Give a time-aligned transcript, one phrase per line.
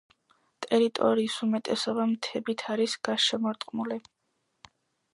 [0.65, 4.03] ტერიტორიის უმეტესობა მთებით არის გარშემორტყმული.